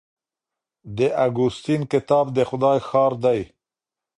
[0.97, 3.41] د اګوستین کتاب د خدای ښار دی.